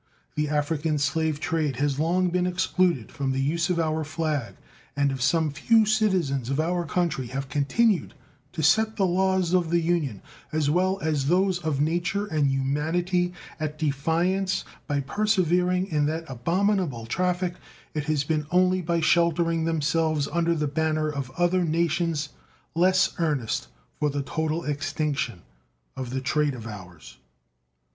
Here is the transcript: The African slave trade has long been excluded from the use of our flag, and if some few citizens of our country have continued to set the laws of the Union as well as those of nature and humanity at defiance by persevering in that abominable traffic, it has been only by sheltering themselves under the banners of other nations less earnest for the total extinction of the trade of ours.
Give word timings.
The 0.33 0.49
African 0.49 0.97
slave 0.97 1.39
trade 1.39 1.75
has 1.75 1.99
long 1.99 2.29
been 2.29 2.47
excluded 2.47 3.11
from 3.11 3.31
the 3.33 3.39
use 3.39 3.69
of 3.69 3.79
our 3.79 4.03
flag, 4.03 4.55
and 4.97 5.11
if 5.11 5.21
some 5.21 5.51
few 5.51 5.85
citizens 5.85 6.49
of 6.49 6.59
our 6.59 6.87
country 6.87 7.27
have 7.27 7.49
continued 7.49 8.15
to 8.53 8.63
set 8.63 8.95
the 8.97 9.05
laws 9.05 9.53
of 9.53 9.69
the 9.69 9.79
Union 9.79 10.23
as 10.51 10.71
well 10.71 10.97
as 11.03 11.27
those 11.27 11.59
of 11.59 11.81
nature 11.81 12.25
and 12.25 12.47
humanity 12.49 13.31
at 13.59 13.77
defiance 13.77 14.65
by 14.87 15.01
persevering 15.01 15.85
in 15.85 16.07
that 16.07 16.25
abominable 16.27 17.05
traffic, 17.05 17.53
it 17.93 18.05
has 18.05 18.23
been 18.23 18.47
only 18.49 18.81
by 18.81 19.01
sheltering 19.01 19.65
themselves 19.65 20.27
under 20.31 20.55
the 20.55 20.65
banners 20.67 21.13
of 21.13 21.29
other 21.37 21.63
nations 21.63 22.29
less 22.73 23.13
earnest 23.19 23.67
for 23.99 24.09
the 24.09 24.23
total 24.23 24.63
extinction 24.65 25.43
of 25.95 26.09
the 26.09 26.21
trade 26.21 26.55
of 26.55 26.65
ours. 26.65 27.19